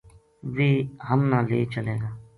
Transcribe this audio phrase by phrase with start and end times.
[0.55, 0.71] ویہ
[1.07, 2.09] ہم نا لے چلے گا